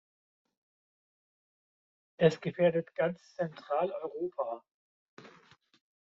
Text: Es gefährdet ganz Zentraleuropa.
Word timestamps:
Es 2.17 2.41
gefährdet 2.41 2.95
ganz 2.95 3.19
Zentraleuropa. 3.35 4.63